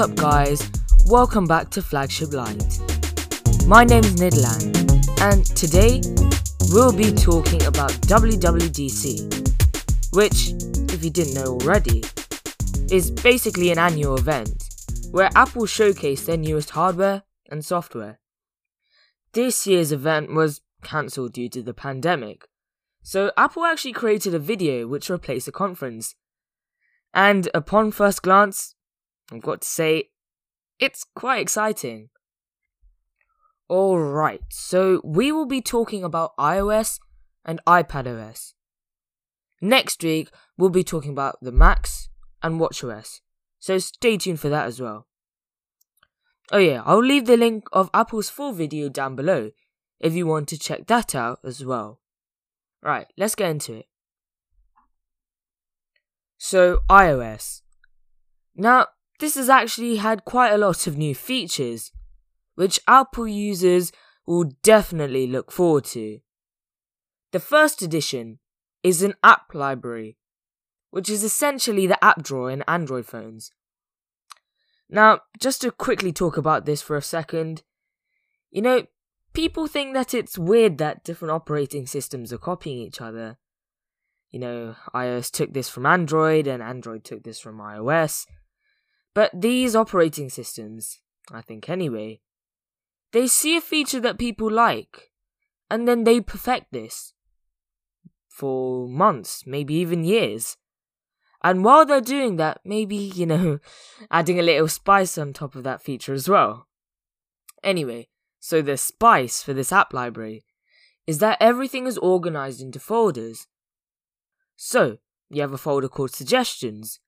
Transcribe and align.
What's 0.00 0.12
up, 0.12 0.16
guys? 0.16 0.70
Welcome 1.04 1.46
back 1.46 1.68
to 1.72 1.82
Flagship 1.82 2.32
Light. 2.32 2.80
My 3.66 3.84
name 3.84 4.02
is 4.02 4.14
Nidland, 4.14 5.20
and 5.20 5.44
today 5.44 6.00
we'll 6.72 6.96
be 6.96 7.12
talking 7.12 7.62
about 7.66 7.90
WWDC, 8.08 9.20
which, 10.14 10.54
if 10.90 11.04
you 11.04 11.10
didn't 11.10 11.34
know 11.34 11.48
already, 11.48 12.02
is 12.90 13.10
basically 13.10 13.72
an 13.72 13.78
annual 13.78 14.16
event 14.16 14.64
where 15.10 15.28
Apple 15.34 15.66
showcase 15.66 16.24
their 16.24 16.38
newest 16.38 16.70
hardware 16.70 17.24
and 17.50 17.62
software. 17.62 18.20
This 19.34 19.66
year's 19.66 19.92
event 19.92 20.32
was 20.32 20.62
cancelled 20.82 21.34
due 21.34 21.50
to 21.50 21.62
the 21.62 21.74
pandemic, 21.74 22.48
so 23.02 23.32
Apple 23.36 23.66
actually 23.66 23.92
created 23.92 24.34
a 24.34 24.38
video 24.38 24.86
which 24.86 25.10
replaced 25.10 25.44
the 25.44 25.52
conference. 25.52 26.14
And 27.12 27.50
upon 27.52 27.90
first 27.90 28.22
glance, 28.22 28.76
I've 29.30 29.42
got 29.42 29.62
to 29.62 29.68
say, 29.68 30.10
it's 30.78 31.04
quite 31.14 31.40
exciting. 31.40 32.08
Alright, 33.68 34.42
so 34.50 35.00
we 35.04 35.30
will 35.30 35.46
be 35.46 35.60
talking 35.60 36.02
about 36.02 36.36
iOS 36.36 36.98
and 37.44 37.60
iPadOS. 37.66 38.54
Next 39.60 40.02
week, 40.02 40.30
we'll 40.56 40.70
be 40.70 40.82
talking 40.82 41.12
about 41.12 41.36
the 41.40 41.52
Macs 41.52 42.08
and 42.42 42.58
WatchOS, 42.58 43.20
so 43.58 43.78
stay 43.78 44.16
tuned 44.16 44.40
for 44.40 44.48
that 44.48 44.66
as 44.66 44.80
well. 44.80 45.06
Oh 46.50 46.58
yeah, 46.58 46.82
I'll 46.84 47.04
leave 47.04 47.26
the 47.26 47.36
link 47.36 47.68
of 47.72 47.90
Apple's 47.94 48.30
full 48.30 48.52
video 48.52 48.88
down 48.88 49.14
below 49.14 49.50
if 50.00 50.14
you 50.14 50.26
want 50.26 50.48
to 50.48 50.58
check 50.58 50.86
that 50.86 51.14
out 51.14 51.38
as 51.44 51.64
well. 51.64 52.00
Right, 52.82 53.06
let's 53.16 53.34
get 53.34 53.50
into 53.50 53.74
it. 53.74 53.86
So, 56.38 56.80
iOS. 56.88 57.60
Now, 58.56 58.86
this 59.20 59.36
has 59.36 59.48
actually 59.48 59.96
had 59.96 60.24
quite 60.24 60.52
a 60.52 60.58
lot 60.58 60.86
of 60.86 60.98
new 60.98 61.14
features, 61.14 61.92
which 62.54 62.80
Apple 62.88 63.28
users 63.28 63.92
will 64.26 64.52
definitely 64.62 65.26
look 65.26 65.52
forward 65.52 65.84
to. 65.84 66.20
The 67.32 67.40
first 67.40 67.82
addition 67.82 68.38
is 68.82 69.02
an 69.02 69.14
app 69.22 69.54
library, 69.54 70.16
which 70.90 71.08
is 71.08 71.22
essentially 71.22 71.86
the 71.86 72.02
app 72.04 72.22
drawer 72.22 72.50
in 72.50 72.62
Android 72.66 73.06
phones. 73.06 73.52
Now, 74.88 75.20
just 75.38 75.60
to 75.60 75.70
quickly 75.70 76.12
talk 76.12 76.36
about 76.36 76.66
this 76.66 76.82
for 76.82 76.96
a 76.96 77.02
second, 77.02 77.62
you 78.50 78.62
know, 78.62 78.86
people 79.32 79.68
think 79.68 79.94
that 79.94 80.14
it's 80.14 80.36
weird 80.36 80.78
that 80.78 81.04
different 81.04 81.32
operating 81.32 81.86
systems 81.86 82.32
are 82.32 82.38
copying 82.38 82.78
each 82.78 83.00
other. 83.00 83.38
You 84.30 84.40
know, 84.40 84.76
iOS 84.94 85.30
took 85.30 85.52
this 85.52 85.68
from 85.68 85.86
Android 85.86 86.46
and 86.46 86.62
Android 86.62 87.04
took 87.04 87.22
this 87.22 87.38
from 87.38 87.58
iOS. 87.58 88.26
But 89.14 89.30
these 89.34 89.74
operating 89.74 90.30
systems, 90.30 91.00
I 91.32 91.40
think 91.40 91.68
anyway, 91.68 92.20
they 93.12 93.26
see 93.26 93.56
a 93.56 93.60
feature 93.60 94.00
that 94.00 94.18
people 94.18 94.50
like, 94.50 95.10
and 95.70 95.86
then 95.86 96.04
they 96.04 96.20
perfect 96.20 96.72
this. 96.72 97.12
For 98.28 98.88
months, 98.88 99.44
maybe 99.46 99.74
even 99.74 100.04
years. 100.04 100.56
And 101.42 101.64
while 101.64 101.84
they're 101.84 102.00
doing 102.00 102.36
that, 102.36 102.60
maybe, 102.64 102.96
you 102.96 103.26
know, 103.26 103.58
adding 104.10 104.38
a 104.38 104.42
little 104.42 104.68
spice 104.68 105.18
on 105.18 105.32
top 105.32 105.54
of 105.54 105.64
that 105.64 105.82
feature 105.82 106.14
as 106.14 106.28
well. 106.28 106.66
Anyway, 107.64 108.08
so 108.38 108.62
the 108.62 108.76
spice 108.76 109.42
for 109.42 109.52
this 109.52 109.72
app 109.72 109.92
library 109.92 110.44
is 111.06 111.18
that 111.18 111.38
everything 111.40 111.86
is 111.86 111.98
organized 111.98 112.60
into 112.60 112.78
folders. 112.78 113.46
So, 114.56 114.98
you 115.28 115.40
have 115.42 115.52
a 115.52 115.58
folder 115.58 115.88
called 115.88 116.10
Suggestions, 116.12 117.00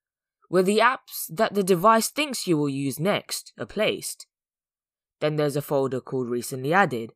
where 0.52 0.62
the 0.62 0.80
apps 0.80 1.28
that 1.30 1.54
the 1.54 1.62
device 1.62 2.08
thinks 2.08 2.46
you 2.46 2.58
will 2.58 2.68
use 2.68 3.00
next 3.00 3.54
are 3.58 3.64
placed. 3.64 4.26
Then 5.18 5.36
there's 5.36 5.56
a 5.56 5.62
folder 5.62 5.98
called 5.98 6.28
Recently 6.28 6.74
Added, 6.74 7.14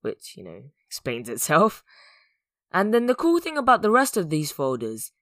which, 0.00 0.38
you 0.38 0.42
know, 0.42 0.62
explains 0.86 1.28
itself. 1.28 1.84
And 2.72 2.94
then 2.94 3.04
the 3.04 3.14
cool 3.14 3.40
thing 3.40 3.58
about 3.58 3.82
the 3.82 3.90
rest 3.90 4.16
of 4.16 4.30
these 4.30 4.52
folders 4.52 5.12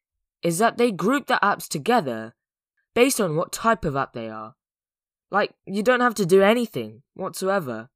is 0.45 0.59
that 0.59 0.79
they 0.79 0.93
group 0.93 1.27
the 1.27 1.41
apps 1.43 1.67
together 1.67 2.37
based 2.95 3.21
on 3.21 3.35
what 3.35 3.51
type 3.51 3.85
of 3.85 3.97
app 3.97 4.13
they 4.13 4.29
are. 4.29 4.55
Like, 5.33 5.53
you 5.67 5.83
don't 5.83 6.03
have 6.03 6.15
to 6.15 6.25
do 6.25 6.43
anything 6.43 7.03
whatsoever. 7.15 7.89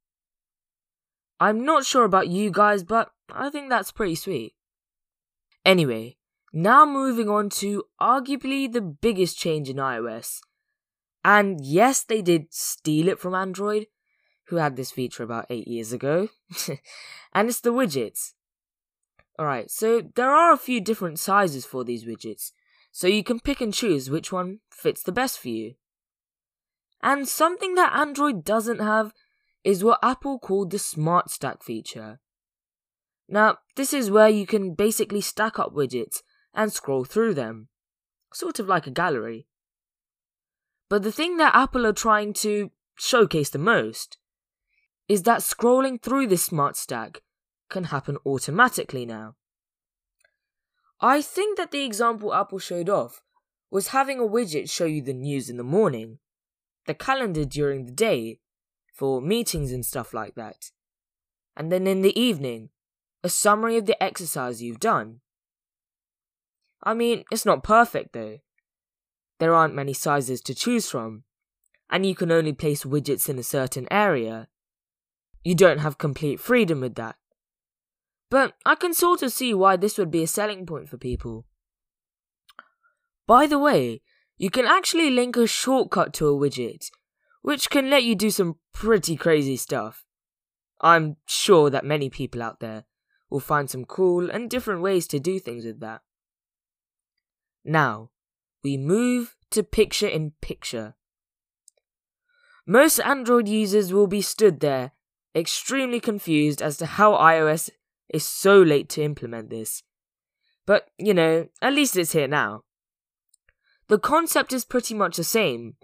I'm 1.39 1.65
not 1.65 1.87
sure 1.87 2.03
about 2.03 2.27
you 2.27 2.51
guys, 2.51 2.83
but 2.83 3.13
I 3.33 3.51
think 3.51 3.69
that's 3.69 3.93
pretty 3.93 4.17
sweet. 4.17 4.55
Anyway, 5.65 6.17
now 6.53 6.85
moving 6.85 7.29
on 7.29 7.49
to 7.51 7.85
arguably 8.01 8.71
the 8.71 8.81
biggest 8.81 9.39
change 9.39 9.69
in 9.69 9.77
iOS. 9.77 10.39
And 11.25 11.61
yes, 11.65 12.03
they 12.03 12.23
did 12.23 12.53
steal 12.53 13.09
it 13.09 13.19
from 13.19 13.35
Android, 13.35 13.87
who 14.47 14.57
had 14.57 14.77
this 14.77 14.91
feature 14.91 15.23
about 15.23 15.47
8 15.51 15.69
years 15.69 15.93
ago. 15.93 16.29
and 17.33 17.49
it's 17.49 17.61
the 17.61 17.73
widgets. 17.73 18.33
Alright, 19.39 19.71
so 19.71 20.03
there 20.17 20.31
are 20.31 20.53
a 20.53 20.59
few 20.59 20.81
different 20.81 21.19
sizes 21.19 21.65
for 21.65 21.85
these 21.85 22.05
widgets, 22.05 22.53
so 22.91 23.07
you 23.07 23.23
can 23.23 23.41
pick 23.41 23.61
and 23.61 23.73
choose 23.73 24.11
which 24.11 24.33
one 24.33 24.61
fits 24.71 25.03
the 25.03 25.13
best 25.13 25.39
for 25.39 25.49
you. 25.49 25.75
And 27.03 27.29
something 27.29 27.75
that 27.77 27.95
Android 27.95 28.45
doesn't 28.45 28.81
have 28.81 29.15
is 29.65 29.85
what 29.85 29.99
Apple 30.03 30.39
called 30.39 30.71
the 30.71 30.79
Smart 30.79 31.31
Stack 31.31 31.63
feature. 31.63 32.21
Now, 33.29 33.59
this 33.77 33.95
is 33.95 34.11
where 34.11 34.29
you 34.29 34.47
can 34.47 34.75
basically 34.75 35.21
stack 35.21 35.59
up 35.59 35.73
widgets 35.75 36.23
and 36.55 36.73
scroll 36.73 37.05
through 37.05 37.35
them, 37.35 37.69
sort 38.33 38.59
of 38.59 38.69
like 38.69 38.87
a 38.87 38.91
gallery. 38.91 39.47
But 40.89 41.03
the 41.03 41.13
thing 41.13 41.37
that 41.37 41.55
Apple 41.55 41.87
are 41.87 41.93
trying 41.93 42.33
to 42.35 42.71
showcase 42.97 43.51
the 43.51 43.59
most 43.59 44.19
is 45.09 45.23
that 45.23 45.41
scrolling 45.41 46.01
through 46.01 46.27
this 46.27 46.45
Smart 46.45 46.77
Stack 46.77 47.23
can 47.69 47.85
happen 47.85 48.19
automatically 48.27 49.07
now. 49.07 49.37
I 51.01 51.23
think 51.23 51.57
that 51.57 51.71
the 51.71 51.85
example 51.85 52.35
Apple 52.35 52.59
showed 52.59 52.89
off 52.89 53.23
was 53.71 53.89
having 53.89 54.19
a 54.19 54.25
widget 54.25 54.69
show 54.69 54.85
you 54.85 55.01
the 55.01 55.15
news 55.15 55.49
in 55.49 55.57
the 55.57 55.65
morning, 55.65 56.19
the 56.87 56.95
calendar 56.95 57.45
during 57.45 57.87
the 57.87 57.93
day, 57.93 58.41
for 58.93 59.23
meetings 59.23 59.73
and 59.73 59.87
stuff 59.87 60.13
like 60.13 60.35
that. 60.35 60.73
And 61.57 61.73
then 61.73 61.87
in 61.87 62.03
the 62.03 62.19
evening, 62.21 62.69
a 63.23 63.29
summary 63.29 63.77
of 63.77 63.87
the 63.87 64.01
exercise 64.03 64.63
you've 64.63 64.81
done. 64.81 65.21
I 66.83 66.95
mean, 66.95 67.25
it's 67.31 67.47
not 67.47 67.63
perfect 67.63 68.13
though. 68.13 68.39
There 69.39 69.55
aren't 69.55 69.75
many 69.75 69.93
sizes 69.93 70.41
to 70.43 70.55
choose 70.55 70.91
from, 70.91 71.25
and 71.91 72.05
you 72.05 72.15
can 72.15 72.31
only 72.31 72.53
place 72.53 72.85
widgets 72.85 73.29
in 73.29 73.39
a 73.39 73.43
certain 73.43 73.87
area. 73.91 74.49
You 75.43 75.55
don't 75.55 75.79
have 75.79 75.99
complete 75.99 76.41
freedom 76.41 76.81
with 76.81 76.95
that. 76.97 77.17
But 78.31 78.55
I 78.65 78.75
can 78.75 78.95
sort 78.95 79.23
of 79.23 79.33
see 79.33 79.55
why 79.55 79.77
this 79.77 79.99
would 79.99 80.11
be 80.11 80.23
a 80.23 80.27
selling 80.27 80.67
point 80.67 80.89
for 80.89 80.99
people. 80.99 81.47
By 83.27 83.47
the 83.47 83.59
way, 83.59 84.03
you 84.37 84.51
can 84.51 84.67
actually 84.67 85.11
link 85.11 85.37
a 85.37 85.47
shortcut 85.47 86.13
to 86.15 86.29
a 86.29 86.39
widget 86.39 86.91
which 87.43 87.71
can 87.71 87.89
let 87.89 88.05
you 88.05 88.15
do 88.15 88.31
some 88.31 88.57
pretty 88.73 89.17
crazy 89.17 89.57
stuff. 89.57 90.05
I'm 90.81 91.17
sure 91.27 91.71
that 91.71 91.85
many 91.85 92.11
people 92.11 92.43
out 92.43 92.61
there 92.61 92.85
will 93.31 93.41
find 93.41 93.71
some 93.71 93.85
cool 93.85 94.31
and 94.31 94.51
different 94.51 94.83
ways 94.83 95.07
to 95.09 95.21
do 95.21 95.39
things 95.39 95.65
with 95.65 95.81
that. 95.81 96.03
Now, 97.65 98.11
we 98.63 98.77
move 98.77 99.37
to 99.51 99.63
picture 99.63 100.09
in 100.09 100.33
picture. 100.41 100.95
Most 102.67 103.01
Android 103.01 103.49
users 103.49 103.93
will 103.93 104.07
be 104.07 104.23
stood 104.23 104.61
there, 104.61 104.93
extremely 105.35 106.01
confused 106.01 106.63
as 106.63 106.77
to 106.79 106.87
how 106.87 107.13
iOS 107.13 107.71
is 108.09 108.27
so 108.27 108.61
late 108.61 108.89
to 108.91 109.03
implement 109.03 109.51
this. 109.51 109.83
But, 110.67 110.89
you 110.99 111.15
know, 111.15 111.49
at 111.63 111.73
least 111.73 111.97
it's 111.97 112.13
here 112.13 112.29
now. 112.29 112.63
The 113.89 113.99
concept 113.99 114.53
is 114.53 114.65
pretty 114.65 114.95
much 114.95 115.17
the 115.17 115.25
same, 115.25 115.75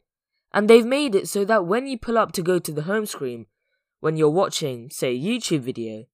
and 0.52 0.68
they've 0.68 0.86
made 0.86 1.14
it 1.14 1.28
so 1.28 1.44
that 1.44 1.66
when 1.66 1.86
you 1.86 1.98
pull 1.98 2.16
up 2.16 2.32
to 2.32 2.42
go 2.42 2.58
to 2.58 2.72
the 2.72 2.82
home 2.82 3.06
screen, 3.06 3.46
when 4.00 4.16
you're 4.16 4.30
watching, 4.30 4.90
say, 4.90 5.08
a 5.08 5.20
YouTube 5.20 5.60
video, 5.60 6.04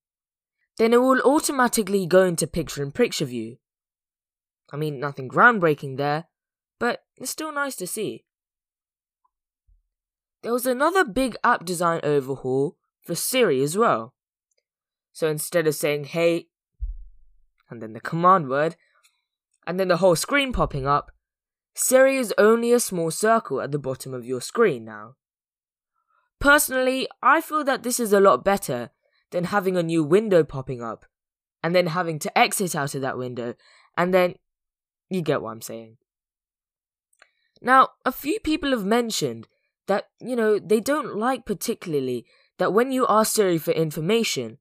then 0.79 0.95
it 0.95 1.03
will 1.03 1.21
automatically 1.21 2.07
go 2.07 2.25
into 2.25 2.47
picture 2.47 2.83
in 2.83 2.93
picture 2.93 3.27
view. 3.27 3.59
I 4.73 4.77
mean, 4.77 4.99
nothing 4.99 5.29
groundbreaking 5.29 5.99
there, 5.99 6.25
but 6.79 7.05
it's 7.19 7.31
still 7.31 7.53
nice 7.53 7.77
to 7.77 7.87
see. 7.87 8.25
There 10.43 10.53
was 10.53 10.67
another 10.67 11.05
big 11.05 11.37
app 11.45 11.65
design 11.65 12.01
overhaul 12.03 12.77
for 13.03 13.15
Siri 13.15 13.63
as 13.63 13.77
well. 13.77 14.15
So 15.13 15.29
instead 15.29 15.67
of 15.67 15.75
saying 15.75 16.05
hey, 16.05 16.47
and 17.69 17.83
then 17.83 17.93
the 17.93 18.01
command 18.01 18.49
word, 18.49 18.77
and 19.67 19.79
then 19.79 19.89
the 19.89 19.99
whole 19.99 20.17
screen 20.17 20.53
popping 20.53 20.87
up, 20.87 21.13
Siri 21.75 22.17
is 22.17 22.35
only 22.39 22.73
a 22.73 22.81
small 22.81 23.11
circle 23.11 23.61
at 23.61 23.73
the 23.73 23.79
bottom 23.79 24.13
of 24.13 24.27
your 24.27 24.41
screen 24.41 24.85
now. 24.85 25.15
Personally, 26.41 27.07
I 27.23 27.41
feel 27.41 27.63
that 27.65 27.83
this 27.83 28.01
is 28.01 28.13
a 28.13 28.21
lot 28.21 28.45
better 28.45 28.91
than 29.31 29.45
having 29.45 29.77
a 29.77 29.83
new 29.83 30.03
window 30.03 30.43
popping 30.43 30.83
up 30.83 31.07
and 31.63 31.75
then 31.75 31.89
having 31.89 32.19
to 32.19 32.39
exit 32.39 32.75
out 32.75 32.95
of 32.95 33.01
that 33.03 33.17
window 33.17 33.55
and 33.97 34.13
then 34.13 34.35
you 35.15 35.23
get 35.23 35.43
what 35.43 35.51
I'm 35.51 35.63
saying. 35.63 35.97
Now, 37.61 37.91
a 38.05 38.13
few 38.13 38.41
people 38.41 38.71
have 38.71 38.85
mentioned 38.85 39.47
that, 39.87 40.07
you 40.21 40.35
know, 40.35 40.59
they 40.59 40.81
don't 40.81 41.17
like 41.17 41.47
particularly 41.47 42.27
that 42.59 42.73
when 42.73 42.93
you 42.93 43.07
ask 43.09 43.35
Siri 43.35 43.59
for 43.59 43.73
information, 43.73 44.59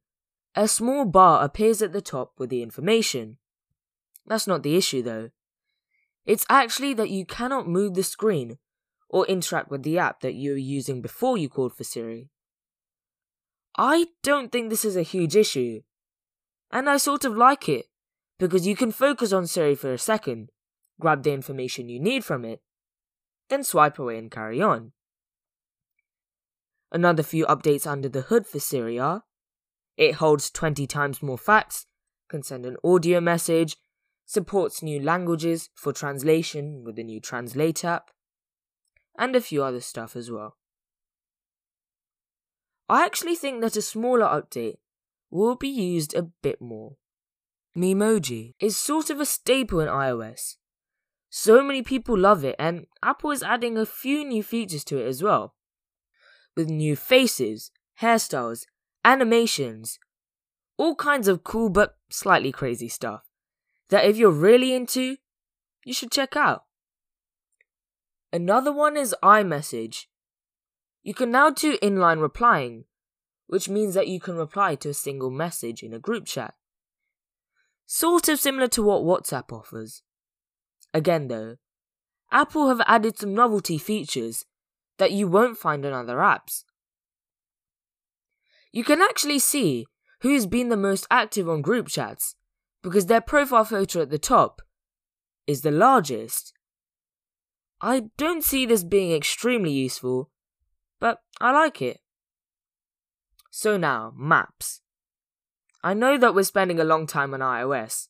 a 0.56 0.68
small 0.68 1.06
bar 1.06 1.44
appears 1.44 1.82
at 1.82 1.94
the 1.94 2.02
top 2.02 2.34
with 2.38 2.50
the 2.50 2.62
information. 2.62 3.38
That's 4.26 4.48
not 4.48 4.64
the 4.64 4.76
issue 4.76 5.02
though. 5.02 5.30
It's 6.26 6.46
actually 6.50 6.94
that 6.96 7.10
you 7.10 7.26
cannot 7.26 7.68
move 7.68 7.96
the 7.96 8.04
screen 8.04 8.58
or 9.10 9.26
interact 9.26 9.72
with 9.72 9.84
the 9.84 9.98
app 9.98 10.22
that 10.22 10.36
you 10.36 10.52
were 10.52 10.58
using 10.58 11.02
before 11.02 11.38
you 11.38 11.50
called 11.50 11.76
for 11.76 11.84
Siri. 11.84 12.30
I 13.78 14.08
don't 14.22 14.52
think 14.52 14.70
this 14.70 14.86
is 14.86 14.96
a 14.96 15.02
huge 15.02 15.36
issue. 15.36 15.82
And 16.72 16.90
I 16.90 16.98
sort 16.98 17.26
of 17.26 17.36
like 17.36 17.68
it, 17.68 17.86
because 18.42 18.66
you 18.66 18.76
can 18.76 18.92
focus 18.92 19.32
on 19.32 19.46
Siri 19.46 19.76
for 19.76 19.94
a 19.94 20.00
second, 20.00 20.50
grab 21.00 21.22
the 21.22 21.32
information 21.32 21.90
you 21.90 22.00
need 22.00 22.26
from 22.26 22.44
it, 22.44 22.60
then 23.50 23.64
swipe 23.64 24.00
away 24.00 24.18
and 24.18 24.32
carry 24.32 24.60
on. 24.60 24.94
Another 26.92 27.22
few 27.22 27.46
updates 27.46 27.86
under 27.86 28.10
the 28.10 28.22
hood 28.22 28.48
for 28.48 28.60
Siri 28.60 28.98
are 28.98 29.26
it 29.96 30.16
holds 30.16 30.50
20 30.50 30.88
times 30.88 31.22
more 31.22 31.38
facts, 31.38 31.86
can 32.30 32.42
send 32.42 32.66
an 32.66 32.78
audio 32.84 33.22
message, 33.22 33.78
supports 34.26 34.82
new 34.82 35.00
languages 35.00 35.70
for 35.76 35.94
translation 35.94 36.84
with 36.84 36.96
the 36.96 37.04
new 37.04 37.20
Translate 37.20 37.86
app, 37.86 38.10
and 39.20 39.36
a 39.36 39.42
few 39.42 39.64
other 39.64 39.82
stuff 39.82 40.16
as 40.16 40.32
well. 40.32 40.58
I 42.90 43.06
actually 43.06 43.36
think 43.36 43.62
that 43.62 43.76
a 43.76 43.84
smaller 43.84 44.26
update 44.26 44.78
will 45.30 45.56
be 45.56 45.68
used 45.68 46.16
a 46.16 46.24
bit 46.24 46.60
more. 46.60 46.96
Memoji 47.76 48.54
is 48.60 48.76
sort 48.78 49.10
of 49.10 49.20
a 49.20 49.26
staple 49.26 49.80
in 49.80 49.88
iOS. 49.88 50.56
So 51.30 51.64
many 51.64 51.82
people 51.82 52.18
love 52.18 52.44
it, 52.44 52.56
and 52.60 52.88
Apple 53.02 53.32
is 53.32 53.44
adding 53.44 53.78
a 53.78 53.86
few 53.86 54.26
new 54.26 54.44
features 54.44 54.84
to 54.86 54.98
it 54.98 55.08
as 55.08 55.24
well. 55.24 55.56
With 56.56 56.70
new 56.70 56.98
faces, 56.98 57.72
hairstyles, 58.02 58.66
animations, 59.06 59.98
all 60.78 60.96
kinds 60.96 61.28
of 61.28 61.44
cool 61.44 61.70
but 61.70 61.96
slightly 62.10 62.52
crazy 62.52 62.90
stuff 62.90 63.24
that 63.90 64.06
if 64.06 64.18
you're 64.18 64.32
really 64.32 64.74
into, 64.74 65.18
you 65.86 65.94
should 65.94 66.12
check 66.12 66.36
out. 66.36 66.64
Another 68.34 68.72
one 68.72 68.98
is 68.98 69.16
iMessage. 69.22 70.06
You 71.04 71.14
can 71.14 71.32
now 71.32 71.50
do 71.50 71.78
inline 71.80 72.22
replying, 72.22 72.86
which 73.48 73.70
means 73.70 73.94
that 73.94 74.08
you 74.08 74.20
can 74.20 74.36
reply 74.36 74.76
to 74.76 74.90
a 74.90 74.94
single 74.94 75.30
message 75.30 75.84
in 75.84 75.94
a 75.94 76.00
group 76.00 76.26
chat. 76.26 76.56
Sort 77.94 78.30
of 78.30 78.40
similar 78.40 78.70
to 78.70 78.82
what 78.82 79.04
WhatsApp 79.04 79.52
offers. 79.52 80.02
Again 80.94 81.28
though, 81.28 81.58
Apple 82.32 82.70
have 82.70 82.80
added 82.88 83.20
some 83.20 83.34
novelty 83.34 83.78
features 83.78 84.46
that 84.98 85.12
you 85.12 85.28
won't 85.28 85.58
find 85.58 85.84
in 85.84 85.92
other 85.92 86.16
apps. 86.16 86.64
You 88.72 88.86
can 88.86 89.02
actually 89.02 89.40
see 89.40 89.88
who's 90.22 90.46
been 90.46 90.70
the 90.70 90.78
most 90.78 91.06
active 91.12 91.50
on 91.50 91.62
group 91.62 91.90
chats 91.90 92.38
because 92.82 93.08
their 93.08 93.20
profile 93.20 93.66
photo 93.66 94.04
at 94.04 94.10
the 94.10 94.18
top 94.18 94.62
is 95.46 95.60
the 95.60 95.70
largest. 95.70 96.54
I 97.82 98.04
don't 98.16 98.42
see 98.42 98.66
this 98.66 98.86
being 98.86 99.12
extremely 99.12 99.74
useful, 99.74 100.32
but 101.02 101.18
I 101.42 101.52
like 101.52 101.82
it. 101.82 102.00
So 103.50 103.76
now, 103.76 104.14
maps. 104.16 104.81
I 105.84 105.94
know 105.94 106.18
that 106.18 106.36
we're 106.36 106.44
spending 106.44 106.80
a 106.80 106.84
long 106.84 107.08
time 107.08 107.34
on 107.34 107.40
iOS, 107.40 108.08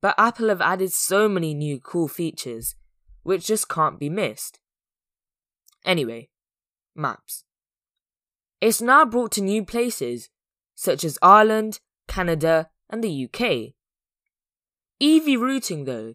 but 0.00 0.14
Apple 0.18 0.48
have 0.48 0.60
added 0.60 0.92
so 0.92 1.28
many 1.28 1.52
new 1.54 1.80
cool 1.80 2.08
features, 2.08 2.76
which 3.22 3.46
just 3.46 3.68
can't 3.68 3.98
be 3.98 4.08
missed. 4.08 4.60
Anyway, 5.84 6.28
maps. 6.94 7.44
It's 8.60 8.80
now 8.80 9.04
brought 9.04 9.32
to 9.32 9.40
new 9.40 9.64
places, 9.64 10.28
such 10.76 11.02
as 11.02 11.18
Ireland, 11.20 11.80
Canada, 12.06 12.70
and 12.88 13.02
the 13.02 13.24
UK. 13.24 13.74
EV 15.00 15.40
routing, 15.40 15.84
though, 15.84 16.14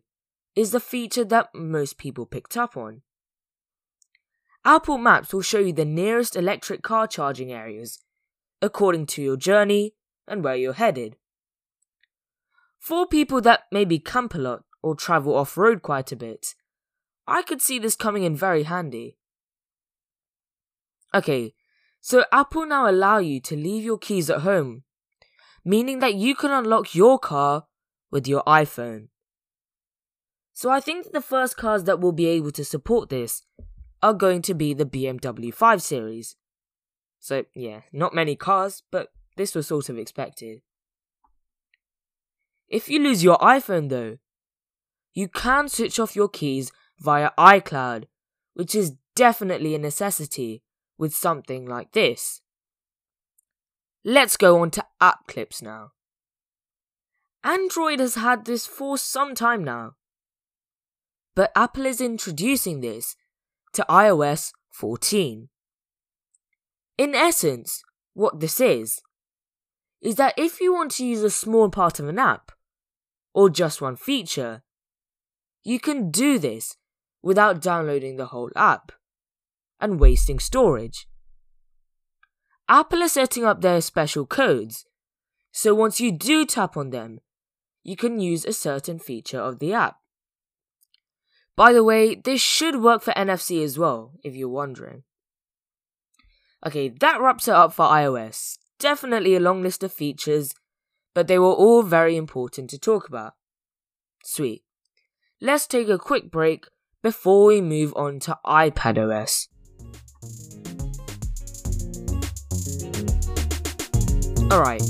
is 0.56 0.72
the 0.72 0.80
feature 0.80 1.26
that 1.26 1.50
most 1.54 1.98
people 1.98 2.26
picked 2.26 2.56
up 2.56 2.78
on. 2.78 3.02
Apple 4.64 4.98
Maps 4.98 5.34
will 5.34 5.42
show 5.42 5.60
you 5.60 5.74
the 5.74 5.86
nearest 5.86 6.36
electric 6.36 6.82
car 6.82 7.08
charging 7.08 7.52
areas, 7.52 8.00
according 8.62 9.06
to 9.08 9.22
your 9.22 9.38
journey 9.38 9.94
and 10.28 10.44
where 10.44 10.56
you're 10.56 10.74
headed. 10.74 11.16
For 12.80 13.08
people 13.08 13.42
that 13.42 13.64
maybe 13.72 14.00
camp 14.00 14.36
a 14.36 14.38
lot 14.38 14.64
or 14.82 14.96
travel 14.96 15.36
off 15.36 15.58
road 15.58 15.82
quite 15.82 16.12
a 16.12 16.16
bit, 16.16 16.56
I 17.28 17.42
could 17.42 17.62
see 17.62 17.80
this 17.80 17.96
coming 17.96 18.24
in 18.24 18.36
very 18.36 18.64
handy. 18.64 19.18
Okay, 21.14 21.54
so 22.00 22.26
Apple 22.32 22.66
now 22.66 22.90
allow 22.90 23.18
you 23.18 23.40
to 23.42 23.56
leave 23.56 23.84
your 23.84 23.98
keys 23.98 24.30
at 24.30 24.42
home, 24.42 24.84
meaning 25.66 26.00
that 26.00 26.16
you 26.16 26.36
can 26.36 26.52
unlock 26.52 26.94
your 26.94 27.18
car 27.20 27.66
with 28.12 28.28
your 28.28 28.44
iPhone. 28.44 29.08
So 30.54 30.70
I 30.70 30.80
think 30.80 31.04
that 31.04 31.14
the 31.14 31.22
first 31.22 31.58
cars 31.58 31.84
that 31.84 32.00
will 32.00 32.14
be 32.14 32.28
able 32.28 32.52
to 32.52 32.66
support 32.66 33.10
this 33.10 33.44
are 34.02 34.14
going 34.14 34.42
to 34.44 34.54
be 34.54 34.74
the 34.74 34.86
BMW 34.86 35.54
5 35.54 35.82
Series. 35.82 36.36
So 37.20 37.46
yeah, 37.54 37.82
not 37.92 38.16
many 38.16 38.36
cars, 38.36 38.84
but 38.92 39.12
this 39.38 39.56
was 39.56 39.68
sort 39.68 39.90
of 39.90 39.98
expected. 39.98 40.62
If 42.68 42.90
you 42.90 43.00
lose 43.00 43.24
your 43.24 43.38
iPhone 43.38 43.90
though, 43.90 44.18
you 45.14 45.28
can 45.28 45.70
switch 45.70 46.00
off 46.00 46.16
your 46.16 46.30
keys 46.30 46.72
via 47.00 47.32
iCloud, 47.38 48.06
which 48.54 48.76
is 48.76 48.96
definitely 49.16 49.74
a 49.74 49.80
necessity 49.80 50.64
with 50.98 51.16
something 51.16 51.66
like 51.66 51.94
this. 51.94 52.42
Let's 54.04 54.38
go 54.38 54.62
on 54.62 54.72
to 54.72 54.86
app 55.00 55.28
clips 55.28 55.62
now. 55.62 55.92
Android 57.44 58.00
has 58.00 58.16
had 58.16 58.46
this 58.46 58.66
for 58.66 58.98
some 58.98 59.36
time 59.36 59.64
now, 59.64 59.94
but 61.36 61.52
Apple 61.56 61.86
is 61.86 62.02
introducing 62.02 62.82
this 62.82 63.16
to 63.74 63.86
iOS 63.90 64.52
14. 64.74 65.50
In 66.98 67.16
essence, 67.16 67.84
what 68.14 68.40
this 68.40 68.60
is, 68.60 69.02
is 70.02 70.16
that 70.16 70.34
if 70.38 70.62
you 70.62 70.74
want 70.74 70.92
to 70.92 71.06
use 71.06 71.24
a 71.24 71.30
small 71.30 71.70
part 71.70 72.00
of 72.00 72.08
an 72.08 72.20
app, 72.20 72.52
or 73.34 73.50
just 73.50 73.82
one 73.82 73.96
feature, 73.96 74.64
you 75.64 75.80
can 75.80 76.12
do 76.12 76.40
this 76.40 76.78
without 77.22 77.62
downloading 77.62 78.16
the 78.16 78.28
whole 78.28 78.50
app 78.56 78.92
and 79.80 80.00
wasting 80.00 80.40
storage. 80.40 81.08
Apple 82.70 83.04
are 83.04 83.10
setting 83.10 83.46
up 83.46 83.62
their 83.62 83.82
special 83.82 84.26
codes, 84.26 84.86
so 85.52 85.74
once 85.74 86.00
you 86.00 86.12
do 86.12 86.46
tap 86.46 86.76
on 86.78 86.90
them, 86.90 87.20
you 87.84 87.96
can 87.96 88.20
use 88.20 88.44
a 88.46 88.54
certain 88.54 89.00
feature 89.00 89.40
of 89.40 89.60
the 89.60 89.74
app. 89.74 89.98
By 91.56 91.74
the 91.74 91.84
way, 91.84 92.16
this 92.16 92.42
should 92.42 92.82
work 92.82 93.02
for 93.02 93.14
NFC 93.14 93.64
as 93.64 93.80
well, 93.80 94.14
if 94.24 94.36
you're 94.36 94.50
wondering. 94.50 95.04
Okay, 96.66 96.90
that 96.90 97.22
wraps 97.22 97.48
it 97.48 97.54
up 97.54 97.74
for 97.74 97.86
iOS. 97.86 98.58
Definitely 98.80 99.36
a 99.36 99.40
long 99.40 99.64
list 99.64 99.84
of 99.84 99.92
features, 99.92 100.54
but 101.16 101.28
they 101.28 101.40
were 101.40 101.46
all 101.54 101.82
very 101.82 102.16
important 102.16 102.70
to 102.70 102.78
talk 102.78 103.08
about. 103.08 103.34
Sweet. 104.24 104.64
Let's 105.42 105.66
take 105.66 105.90
a 105.90 105.98
quick 105.98 106.30
break 106.30 106.66
before 107.02 107.46
we 107.46 107.60
move 107.60 107.92
on 107.96 108.20
to 108.20 108.38
iPadOS. 108.46 109.48
Alright, 114.52 114.82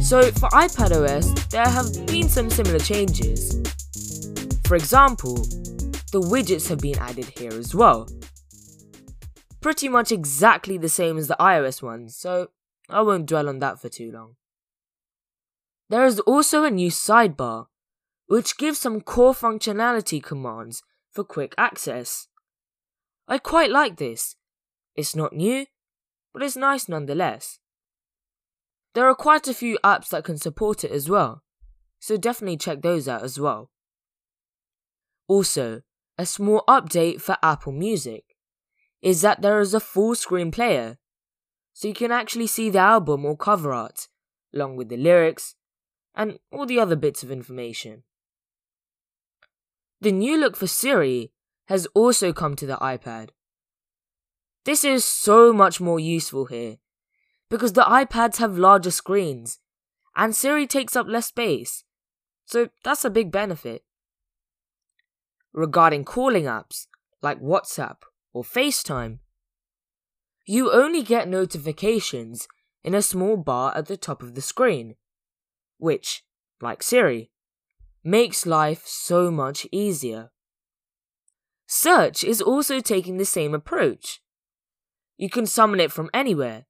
so 0.00 0.30
for 0.30 0.48
iPadOS, 0.50 1.50
there 1.50 1.66
have 1.66 2.06
been 2.06 2.28
some 2.28 2.48
similar 2.50 2.78
changes. 2.78 3.60
For 4.66 4.76
example, 4.76 5.34
the 6.12 6.20
widgets 6.20 6.68
have 6.68 6.78
been 6.78 6.98
added 7.00 7.32
here 7.36 7.52
as 7.52 7.74
well. 7.74 8.08
Pretty 9.60 9.88
much 9.88 10.12
exactly 10.12 10.78
the 10.78 10.88
same 10.88 11.18
as 11.18 11.26
the 11.26 11.36
iOS 11.40 11.82
ones, 11.82 12.16
so 12.16 12.50
I 12.88 13.02
won't 13.02 13.26
dwell 13.26 13.48
on 13.48 13.58
that 13.60 13.80
for 13.80 13.88
too 13.88 14.12
long. 14.12 14.36
There 15.88 16.04
is 16.04 16.20
also 16.20 16.64
a 16.64 16.70
new 16.70 16.90
sidebar, 16.90 17.66
which 18.26 18.56
gives 18.56 18.78
some 18.78 19.00
core 19.00 19.34
functionality 19.34 20.22
commands 20.22 20.82
for 21.10 21.24
quick 21.24 21.54
access. 21.58 22.28
I 23.28 23.38
quite 23.38 23.70
like 23.70 23.96
this. 23.96 24.36
It's 24.94 25.16
not 25.16 25.32
new, 25.32 25.66
but 26.32 26.42
it's 26.42 26.56
nice 26.56 26.88
nonetheless. 26.88 27.58
There 28.94 29.08
are 29.08 29.14
quite 29.14 29.48
a 29.48 29.54
few 29.54 29.78
apps 29.82 30.08
that 30.10 30.24
can 30.24 30.38
support 30.38 30.84
it 30.84 30.90
as 30.90 31.08
well, 31.08 31.42
so 31.98 32.16
definitely 32.16 32.58
check 32.58 32.82
those 32.82 33.08
out 33.08 33.22
as 33.22 33.40
well. 33.40 33.70
Also, 35.26 35.82
a 36.16 36.26
small 36.26 36.62
update 36.68 37.20
for 37.20 37.36
Apple 37.42 37.72
Music 37.72 38.36
is 39.02 39.20
that 39.22 39.42
there 39.42 39.60
is 39.60 39.74
a 39.74 39.80
full 39.80 40.14
screen 40.14 40.50
player, 40.50 40.98
so 41.74 41.88
you 41.88 41.94
can 41.94 42.12
actually 42.12 42.46
see 42.46 42.70
the 42.70 42.78
album 42.78 43.26
or 43.26 43.36
cover 43.36 43.74
art, 43.74 44.06
along 44.54 44.76
with 44.76 44.88
the 44.88 44.96
lyrics 44.96 45.56
and 46.14 46.38
all 46.52 46.64
the 46.64 46.78
other 46.78 46.96
bits 46.96 47.24
of 47.24 47.32
information. 47.32 48.04
The 50.00 50.12
new 50.12 50.38
look 50.38 50.56
for 50.56 50.68
Siri 50.68 51.32
has 51.66 51.86
also 51.94 52.32
come 52.32 52.54
to 52.56 52.66
the 52.66 52.76
iPad. 52.76 53.30
This 54.64 54.84
is 54.84 55.04
so 55.04 55.52
much 55.52 55.80
more 55.80 55.98
useful 55.98 56.46
here 56.46 56.76
because 57.50 57.72
the 57.72 57.82
iPads 57.82 58.36
have 58.36 58.56
larger 58.56 58.92
screens 58.92 59.58
and 60.14 60.34
Siri 60.34 60.68
takes 60.68 60.94
up 60.94 61.08
less 61.08 61.26
space, 61.26 61.82
so 62.44 62.68
that's 62.84 63.04
a 63.04 63.10
big 63.10 63.32
benefit. 63.32 63.82
Regarding 65.52 66.04
calling 66.04 66.44
apps 66.44 66.86
like 67.20 67.40
WhatsApp 67.40 67.96
or 68.32 68.44
FaceTime, 68.44 69.18
you 70.46 70.70
only 70.70 71.02
get 71.02 71.28
notifications 71.28 72.46
in 72.82 72.94
a 72.94 73.02
small 73.02 73.36
bar 73.36 73.76
at 73.76 73.86
the 73.86 73.96
top 73.96 74.22
of 74.22 74.34
the 74.34 74.42
screen, 74.42 74.96
which, 75.78 76.22
like 76.60 76.82
Siri, 76.82 77.30
makes 78.02 78.44
life 78.44 78.82
so 78.86 79.30
much 79.30 79.66
easier. 79.72 80.30
Search 81.66 82.22
is 82.22 82.42
also 82.42 82.80
taking 82.80 83.16
the 83.16 83.24
same 83.24 83.54
approach. 83.54 84.20
You 85.16 85.30
can 85.30 85.46
summon 85.46 85.80
it 85.80 85.90
from 85.90 86.10
anywhere, 86.12 86.66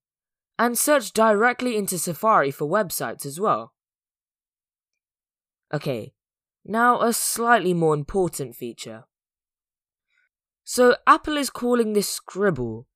and 0.58 0.78
search 0.78 1.12
directly 1.12 1.76
into 1.76 1.98
Safari 1.98 2.52
for 2.52 2.68
websites 2.68 3.26
as 3.26 3.40
well. 3.40 3.72
Okay, 5.72 6.14
now 6.64 7.00
a 7.00 7.12
slightly 7.12 7.74
more 7.74 7.94
important 7.94 8.54
feature. 8.54 9.04
So 10.62 10.96
Apple 11.06 11.36
is 11.36 11.50
calling 11.50 11.92
this 11.92 12.08
Scribble. 12.08 12.86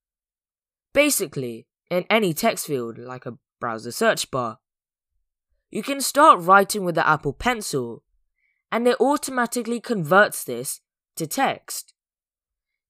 Basically, 0.93 1.67
in 1.91 2.05
any 2.11 2.33
text 2.33 2.67
field, 2.67 2.99
like 2.99 3.27
a 3.27 3.39
browser 3.61 3.93
search 3.93 4.31
bar, 4.31 4.59
you 5.71 5.83
can 5.83 6.01
start 6.01 6.41
writing 6.41 6.85
with 6.85 6.95
the 6.95 7.07
Apple 7.07 7.33
Pencil, 7.33 8.03
and 8.73 8.87
it 8.87 9.01
automatically 9.01 9.81
converts 9.81 10.45
this 10.45 10.81
to 11.17 11.27
text. 11.27 11.95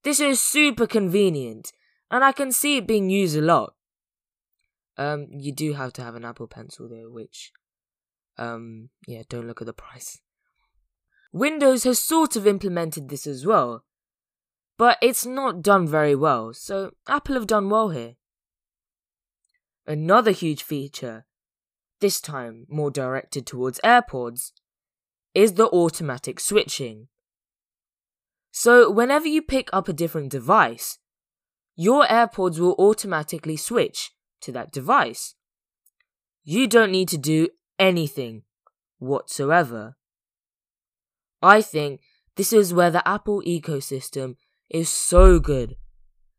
This 0.05 0.21
is 0.21 0.41
super 0.41 0.87
convenient, 0.87 1.73
and 2.11 2.23
I 2.23 2.33
can 2.33 2.53
see 2.53 2.77
it 2.77 2.87
being 2.87 3.11
used 3.11 3.37
a 3.37 3.43
lot. 3.43 3.75
Um, 4.97 5.27
you 5.31 5.53
do 5.53 5.75
have 5.75 5.93
to 5.95 6.03
have 6.03 6.15
an 6.15 6.25
Apple 6.25 6.49
Pencil 6.49 6.89
though, 6.89 7.11
which, 7.11 7.53
um, 8.37 8.91
yeah, 9.07 9.23
don't 9.29 9.47
look 9.47 9.61
at 9.61 9.67
the 9.67 9.73
price. 9.73 10.21
Windows 11.33 11.85
has 11.85 12.01
sort 12.01 12.37
of 12.37 12.47
implemented 12.47 13.09
this 13.09 13.27
as 13.27 13.45
well, 13.45 13.85
but 14.79 14.97
it's 15.03 15.27
not 15.27 15.61
done 15.61 15.87
very 15.89 16.15
well, 16.15 16.55
so 16.55 16.93
Apple 17.09 17.35
have 17.35 17.49
done 17.49 17.69
well 17.69 17.91
here. 17.91 18.15
Another 19.87 20.31
huge 20.31 20.63
feature, 20.63 21.27
this 22.01 22.21
time 22.21 22.65
more 22.69 22.91
directed 22.91 23.45
towards 23.45 23.81
AirPods, 23.85 24.53
is 25.35 25.55
the 25.55 25.69
automatic 25.71 26.39
switching. 26.39 27.09
So, 28.53 28.89
whenever 28.91 29.27
you 29.27 29.43
pick 29.43 29.69
up 29.73 29.89
a 29.89 29.93
different 29.93 30.31
device, 30.31 30.99
your 31.75 32.07
AirPods 32.07 32.59
will 32.59 32.75
automatically 32.79 33.57
switch 33.57 34.13
to 34.43 34.53
that 34.53 34.73
device. 34.73 35.35
You 36.45 36.67
don't 36.67 36.93
need 36.93 37.09
to 37.09 37.19
do 37.19 37.49
anything 37.79 38.43
whatsoever. 38.99 39.97
I 41.43 41.63
think 41.63 42.01
this 42.37 42.53
is 42.53 42.73
where 42.73 42.91
the 42.91 43.07
Apple 43.07 43.43
ecosystem 43.47 44.37
is 44.71 44.89
so 44.89 45.39
good. 45.39 45.77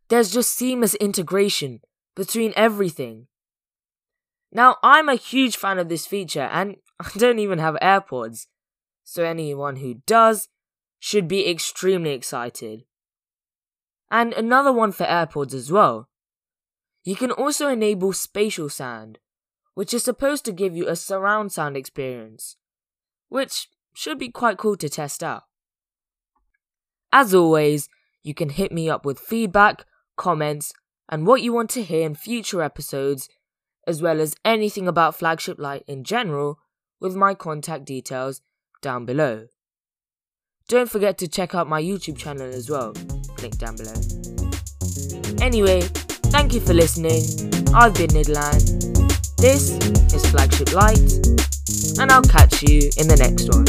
There's 0.09 0.31
just 0.31 0.53
seamless 0.53 0.95
integration 0.95 1.81
between 2.15 2.53
everything. 2.55 3.27
Now, 4.51 4.77
I'm 4.83 5.09
a 5.09 5.15
huge 5.15 5.55
fan 5.57 5.77
of 5.77 5.89
this 5.89 6.07
feature 6.07 6.49
and 6.51 6.77
I 6.99 7.09
don't 7.17 7.39
even 7.39 7.59
have 7.59 7.75
AirPods, 7.81 8.47
so 9.03 9.23
anyone 9.23 9.77
who 9.77 10.01
does 10.05 10.49
should 10.99 11.27
be 11.27 11.49
extremely 11.49 12.11
excited. 12.11 12.83
And 14.11 14.33
another 14.33 14.73
one 14.73 14.91
for 14.91 15.05
AirPods 15.05 15.53
as 15.53 15.71
well. 15.71 16.09
You 17.03 17.15
can 17.15 17.31
also 17.31 17.69
enable 17.69 18.11
spatial 18.11 18.69
sound, 18.69 19.19
which 19.75 19.93
is 19.93 20.03
supposed 20.03 20.43
to 20.45 20.51
give 20.51 20.75
you 20.75 20.87
a 20.87 20.95
surround 20.95 21.51
sound 21.51 21.77
experience, 21.77 22.57
which 23.29 23.69
should 23.93 24.19
be 24.19 24.29
quite 24.29 24.57
cool 24.57 24.75
to 24.77 24.89
test 24.89 25.23
out. 25.23 25.43
As 27.11 27.33
always, 27.33 27.87
you 28.23 28.33
can 28.33 28.49
hit 28.49 28.71
me 28.71 28.89
up 28.89 29.05
with 29.05 29.19
feedback, 29.19 29.85
comments, 30.17 30.73
and 31.07 31.25
what 31.25 31.41
you 31.41 31.53
want 31.53 31.69
to 31.71 31.83
hear 31.83 32.05
in 32.05 32.15
future 32.15 32.61
episodes, 32.61 33.29
as 33.87 34.01
well 34.01 34.19
as 34.19 34.35
anything 34.45 34.87
about 34.87 35.15
Flagship 35.15 35.57
Light 35.59 35.83
in 35.87 36.03
general, 36.03 36.59
with 36.99 37.15
my 37.15 37.33
contact 37.33 37.85
details 37.85 38.41
down 38.81 39.05
below. 39.05 39.47
Don't 40.67 40.89
forget 40.89 41.17
to 41.17 41.27
check 41.27 41.55
out 41.55 41.67
my 41.67 41.81
YouTube 41.81 42.17
channel 42.17 42.47
as 42.47 42.69
well, 42.69 42.93
link 43.41 43.57
down 43.57 43.75
below. 43.75 43.95
Anyway, 45.41 45.81
thank 46.31 46.53
you 46.53 46.59
for 46.59 46.73
listening. 46.73 47.23
I've 47.73 47.95
been 47.95 48.09
Nidlan. 48.09 48.59
This 49.37 49.71
is 50.13 50.25
Flagship 50.29 50.73
Light, 50.73 50.99
and 51.99 52.11
I'll 52.11 52.21
catch 52.21 52.61
you 52.61 52.89
in 52.97 53.07
the 53.07 53.15
next 53.17 53.49
one. 53.49 53.65